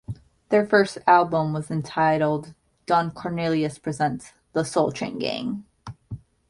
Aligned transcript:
Their 0.49 0.65
first 0.65 0.97
album 1.05 1.53
was 1.53 1.69
entitled 1.69 2.55
Don 2.87 3.11
Cornelius 3.11 3.77
Presents 3.77 4.33
The 4.53 4.63
Soul 4.65 4.91
Train 4.91 5.19
Gang. 5.19 5.63